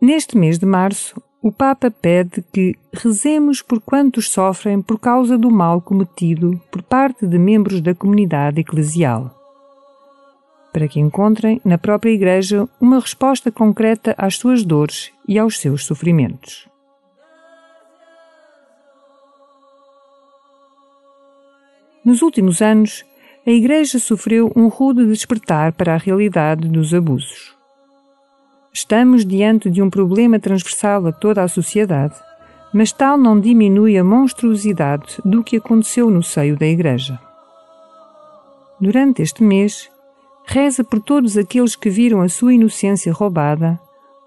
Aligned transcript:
Neste 0.00 0.34
mês 0.38 0.58
de 0.58 0.64
março, 0.64 1.22
o 1.42 1.52
Papa 1.52 1.90
pede 1.90 2.42
que 2.50 2.74
rezemos 2.90 3.60
por 3.60 3.82
quantos 3.82 4.30
sofrem 4.30 4.80
por 4.80 4.98
causa 4.98 5.36
do 5.36 5.50
mal 5.50 5.82
cometido 5.82 6.58
por 6.70 6.82
parte 6.82 7.26
de 7.26 7.38
membros 7.38 7.82
da 7.82 7.94
comunidade 7.94 8.62
eclesial, 8.62 9.30
para 10.72 10.88
que 10.88 10.98
encontrem 10.98 11.60
na 11.62 11.76
própria 11.76 12.12
Igreja 12.12 12.66
uma 12.80 12.98
resposta 12.98 13.52
concreta 13.52 14.14
às 14.16 14.36
suas 14.36 14.64
dores 14.64 15.12
e 15.28 15.38
aos 15.38 15.58
seus 15.58 15.84
sofrimentos. 15.84 16.66
Nos 22.02 22.22
últimos 22.22 22.62
anos, 22.62 23.04
a 23.46 23.50
Igreja 23.50 23.98
sofreu 23.98 24.50
um 24.56 24.68
rude 24.68 25.04
despertar 25.06 25.74
para 25.74 25.92
a 25.92 25.98
realidade 25.98 26.66
dos 26.68 26.94
abusos. 26.94 27.59
Estamos 28.72 29.26
diante 29.26 29.68
de 29.68 29.82
um 29.82 29.90
problema 29.90 30.38
transversal 30.38 31.06
a 31.06 31.12
toda 31.12 31.42
a 31.42 31.48
sociedade, 31.48 32.14
mas 32.72 32.92
tal 32.92 33.18
não 33.18 33.40
diminui 33.40 33.98
a 33.98 34.04
monstruosidade 34.04 35.16
do 35.24 35.42
que 35.42 35.56
aconteceu 35.56 36.08
no 36.08 36.22
seio 36.22 36.56
da 36.56 36.66
Igreja. 36.66 37.18
Durante 38.80 39.22
este 39.22 39.42
mês, 39.42 39.90
reza 40.46 40.84
por 40.84 41.00
todos 41.00 41.36
aqueles 41.36 41.74
que 41.74 41.90
viram 41.90 42.20
a 42.20 42.28
sua 42.28 42.54
inocência 42.54 43.12
roubada 43.12 43.78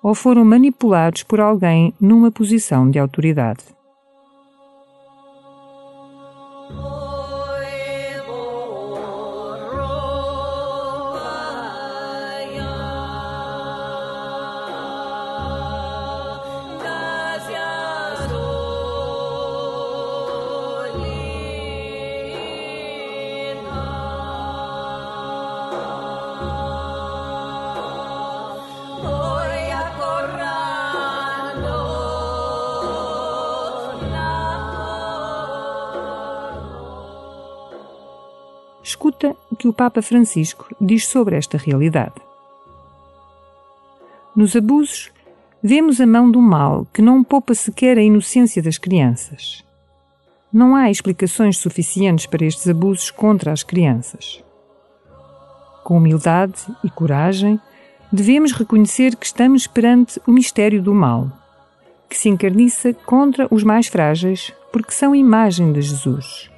ou 0.01 0.13
foram 0.13 0.43
manipulados 0.43 1.23
por 1.23 1.39
alguém 1.39 1.93
numa 1.99 2.29
posição 2.29 2.91
de 2.91 2.99
autoridade. 2.99 3.63
Escuta 38.83 39.35
o 39.49 39.55
que 39.55 39.67
o 39.67 39.73
Papa 39.73 40.01
Francisco 40.01 40.67
diz 40.79 41.07
sobre 41.07 41.37
esta 41.37 41.57
realidade. 41.57 42.15
Nos 44.35 44.55
abusos, 44.55 45.09
vemos 45.61 46.01
a 46.01 46.05
mão 46.05 46.29
do 46.29 46.41
mal 46.41 46.85
que 46.93 47.01
não 47.01 47.23
poupa 47.23 47.53
sequer 47.53 47.97
a 47.97 48.03
inocência 48.03 48.61
das 48.61 48.77
crianças. 48.77 49.63
Não 50.51 50.75
há 50.75 50.91
explicações 50.91 51.57
suficientes 51.57 52.25
para 52.25 52.45
estes 52.45 52.67
abusos 52.67 53.09
contra 53.09 53.53
as 53.53 53.63
crianças. 53.63 54.43
Com 55.83 55.97
humildade 55.97 56.61
e 56.83 56.89
coragem, 56.89 57.59
devemos 58.11 58.51
reconhecer 58.51 59.15
que 59.15 59.25
estamos 59.25 59.65
perante 59.65 60.21
o 60.27 60.31
mistério 60.31 60.81
do 60.81 60.93
mal, 60.93 61.31
que 62.09 62.17
se 62.17 62.29
encarniça 62.29 62.93
contra 62.93 63.47
os 63.49 63.63
mais 63.63 63.87
frágeis 63.87 64.53
porque 64.71 64.91
são 64.91 65.15
imagem 65.15 65.71
de 65.71 65.81
Jesus. 65.81 66.52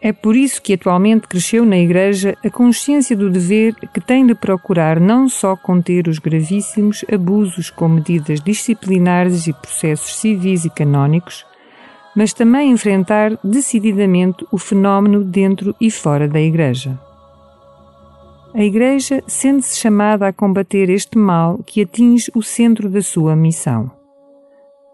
É 0.00 0.12
por 0.12 0.36
isso 0.36 0.62
que 0.62 0.74
atualmente 0.74 1.26
cresceu 1.26 1.64
na 1.64 1.76
Igreja 1.76 2.36
a 2.44 2.48
consciência 2.48 3.16
do 3.16 3.28
dever 3.28 3.74
que 3.92 4.00
tem 4.00 4.24
de 4.24 4.34
procurar 4.34 5.00
não 5.00 5.28
só 5.28 5.56
conter 5.56 6.06
os 6.06 6.20
gravíssimos 6.20 7.04
abusos 7.12 7.68
com 7.68 7.88
medidas 7.88 8.40
disciplinares 8.40 9.48
e 9.48 9.52
processos 9.52 10.16
civis 10.16 10.64
e 10.64 10.70
canónicos, 10.70 11.44
mas 12.14 12.32
também 12.32 12.70
enfrentar 12.70 13.36
decididamente 13.42 14.46
o 14.52 14.58
fenómeno 14.58 15.24
dentro 15.24 15.74
e 15.80 15.90
fora 15.90 16.28
da 16.28 16.40
Igreja. 16.40 16.98
A 18.54 18.62
Igreja 18.62 19.22
sente-se 19.26 19.78
chamada 19.78 20.28
a 20.28 20.32
combater 20.32 20.88
este 20.88 21.18
mal 21.18 21.58
que 21.66 21.82
atinge 21.82 22.30
o 22.34 22.42
centro 22.42 22.88
da 22.88 23.02
sua 23.02 23.34
missão: 23.34 23.90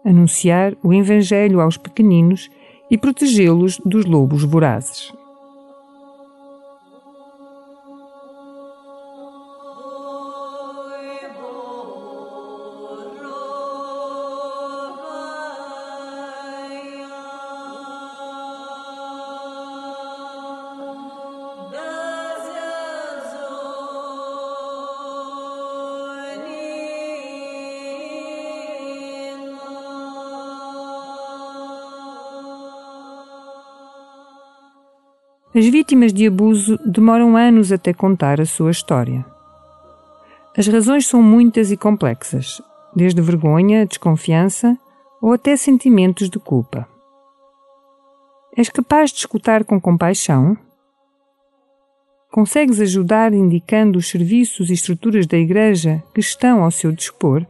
anunciar 0.03 0.73
o 0.83 0.91
Evangelho 0.91 1.61
aos 1.61 1.77
pequeninos 1.77 2.49
e 2.95 2.97
protegê-los 2.97 3.81
dos 3.83 4.05
lobos 4.05 4.41
vorazes. 4.45 5.11
As 35.55 35.65
vítimas 35.67 36.11
de 36.11 36.27
abuso 36.27 36.77
demoram 36.85 37.37
anos 37.37 37.71
até 37.71 37.93
contar 37.93 38.41
a 38.41 38.45
sua 38.45 38.71
história. 38.71 39.25
As 40.57 40.67
razões 40.67 41.07
são 41.07 41.23
muitas 41.23 41.71
e 41.71 41.77
complexas, 41.77 42.61
desde 42.93 43.21
vergonha, 43.21 43.85
desconfiança 43.85 44.77
ou 45.21 45.31
até 45.31 45.55
sentimentos 45.55 46.29
de 46.29 46.39
culpa. 46.39 46.85
És 48.57 48.67
capaz 48.67 49.11
de 49.11 49.19
escutar 49.19 49.63
com 49.63 49.79
compaixão? 49.79 50.57
Consegues 52.29 52.81
ajudar 52.81 53.33
indicando 53.33 53.97
os 53.97 54.09
serviços 54.09 54.69
e 54.69 54.73
estruturas 54.73 55.25
da 55.25 55.37
Igreja 55.37 56.03
que 56.13 56.19
estão 56.19 56.65
ao 56.65 56.71
seu 56.71 56.91
dispor? 56.91 57.45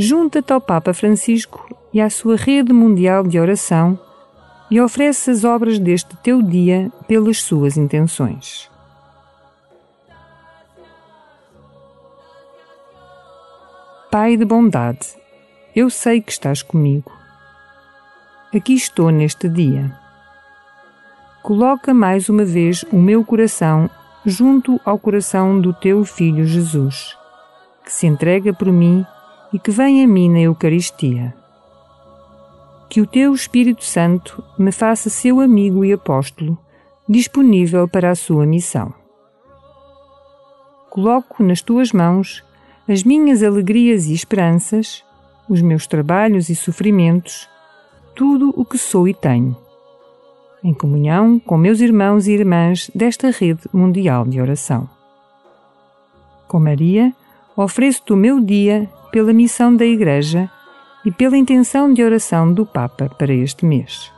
Junta-te 0.00 0.52
ao 0.52 0.60
Papa 0.60 0.94
Francisco 0.94 1.68
e 1.92 2.00
à 2.00 2.08
sua 2.08 2.36
rede 2.36 2.72
mundial 2.72 3.24
de 3.24 3.40
oração 3.40 3.98
e 4.70 4.80
oferece 4.80 5.28
as 5.28 5.42
obras 5.42 5.76
deste 5.76 6.16
teu 6.18 6.40
dia 6.40 6.92
pelas 7.08 7.42
suas 7.42 7.76
intenções. 7.76 8.70
Pai 14.08 14.36
de 14.36 14.44
bondade, 14.44 15.16
eu 15.74 15.90
sei 15.90 16.20
que 16.20 16.30
estás 16.30 16.62
comigo. 16.62 17.10
Aqui 18.54 18.74
estou 18.74 19.10
neste 19.10 19.48
dia. 19.48 19.92
Coloca 21.42 21.92
mais 21.92 22.28
uma 22.28 22.44
vez 22.44 22.84
o 22.92 22.96
meu 22.96 23.24
coração 23.24 23.90
junto 24.24 24.80
ao 24.84 24.96
coração 24.96 25.60
do 25.60 25.72
teu 25.72 26.04
Filho 26.04 26.46
Jesus, 26.46 27.16
que 27.84 27.92
se 27.92 28.06
entrega 28.06 28.52
por 28.52 28.68
mim 28.68 29.04
e 29.52 29.58
que 29.58 29.70
vem 29.70 30.02
a 30.02 30.06
mim 30.06 30.30
na 30.30 30.40
Eucaristia. 30.40 31.34
Que 32.88 33.00
o 33.00 33.06
teu 33.06 33.34
Espírito 33.34 33.84
Santo 33.84 34.42
me 34.58 34.72
faça 34.72 35.10
seu 35.10 35.40
amigo 35.40 35.84
e 35.84 35.92
apóstolo, 35.92 36.58
disponível 37.08 37.88
para 37.88 38.10
a 38.10 38.14
sua 38.14 38.46
missão. 38.46 38.92
Coloco 40.90 41.42
nas 41.42 41.62
tuas 41.62 41.92
mãos 41.92 42.44
as 42.88 43.04
minhas 43.04 43.42
alegrias 43.42 44.06
e 44.06 44.14
esperanças, 44.14 45.04
os 45.48 45.60
meus 45.60 45.86
trabalhos 45.86 46.48
e 46.48 46.54
sofrimentos, 46.54 47.48
tudo 48.14 48.52
o 48.56 48.64
que 48.64 48.78
sou 48.78 49.06
e 49.06 49.14
tenho, 49.14 49.56
em 50.64 50.74
comunhão 50.74 51.38
com 51.38 51.56
meus 51.56 51.80
irmãos 51.80 52.26
e 52.26 52.32
irmãs 52.32 52.90
desta 52.94 53.30
rede 53.30 53.62
mundial 53.72 54.24
de 54.26 54.40
oração. 54.40 54.88
Com 56.48 56.58
Maria, 56.58 57.12
ofereço-te 57.54 58.12
o 58.12 58.16
meu 58.16 58.40
dia 58.40 58.88
pela 59.10 59.32
missão 59.32 59.74
da 59.74 59.84
Igreja 59.84 60.50
e 61.04 61.10
pela 61.10 61.36
intenção 61.36 61.92
de 61.92 62.02
oração 62.02 62.52
do 62.52 62.66
Papa 62.66 63.08
para 63.08 63.32
este 63.32 63.64
mês. 63.64 64.12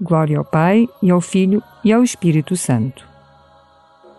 Glória 0.00 0.36
ao 0.36 0.44
Pai, 0.44 0.88
e 1.00 1.10
ao 1.10 1.20
Filho, 1.20 1.62
e 1.84 1.92
ao 1.92 2.02
Espírito 2.02 2.56
Santo. 2.56 3.11